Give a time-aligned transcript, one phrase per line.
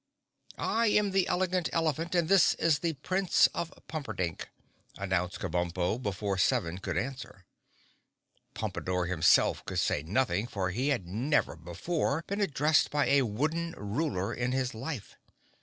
[0.57, 4.47] "I am the Elegant Elephant and this is the Prince of Pumperdink,"
[4.97, 7.45] announced Kabumpo before Seven could answer.
[8.55, 13.73] Pompadore, himself, could say nothing for he had never before been addressed by a wooden
[13.73, 15.17] Ruler in his life.